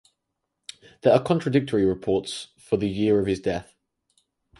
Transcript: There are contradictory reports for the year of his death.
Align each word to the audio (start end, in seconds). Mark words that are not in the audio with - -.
There 1.03 1.13
are 1.13 1.21
contradictory 1.21 1.85
reports 1.85 2.47
for 2.57 2.75
the 2.75 2.89
year 2.89 3.19
of 3.19 3.27
his 3.27 3.39
death. 3.39 3.75